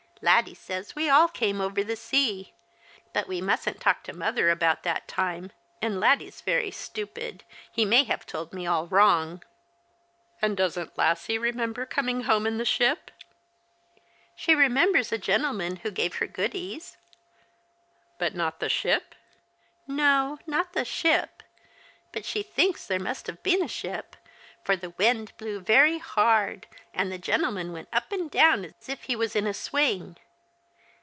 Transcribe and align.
Laddie 0.23 0.53
says 0.53 0.95
we 0.95 1.09
all 1.09 1.27
came 1.27 1.59
over 1.59 1.83
the 1.83 1.95
sea— 1.95 2.53
but 3.11 3.27
we 3.27 3.41
mustn't 3.41 3.81
talk 3.81 4.03
to 4.03 4.13
mother 4.13 4.51
about 4.51 4.83
that 4.83 5.07
time, 5.07 5.51
and 5.81 5.99
Laddie's 5.99 6.41
very 6.41 6.69
stuj)id— 6.69 7.41
he 7.71 7.85
may 7.85 8.03
have 8.03 8.27
told 8.27 8.53
me 8.53 8.67
all 8.67 8.85
wrong." 8.85 9.41
"And 10.39 10.55
doesn't 10.55 10.95
Lassie 10.95 11.39
remember 11.39 11.87
coming 11.87 12.25
home 12.25 12.45
in 12.45 12.59
the 12.59 12.65
ship?"" 12.65 13.09
She 14.35 14.53
remembers 14.53 15.11
a 15.11 15.17
gentleman 15.17 15.77
who 15.77 15.89
gave 15.89 16.13
her 16.17 16.27
goodies."'• 16.27 16.97
But 18.19 18.35
not 18.35 18.59
the 18.59 18.69
ship?"" 18.69 19.15
No, 19.87 20.37
not 20.45 20.73
the 20.73 20.85
ship; 20.85 21.41
but 22.11 22.25
she 22.25 22.43
thinks 22.43 22.85
there 22.85 22.99
must 22.99 23.25
have 23.25 23.41
been 23.41 23.63
a 23.63 23.67
ship, 23.67 24.15
for 24.63 24.75
the 24.75 24.91
wind 24.91 25.35
blew 25.39 25.59
very 25.59 25.97
hard, 25.97 26.67
and 26.93 27.11
the 27.11 27.17
gentleman 27.17 27.71
went 27.73 27.87
up 27.91 28.11
and 28.11 28.29
down 28.29 28.63
as 28.63 28.87
if 28.87 29.05
he 29.05 29.15
was 29.15 29.35
in 29.35 29.47
a 29.47 29.53
swing. 29.55 30.15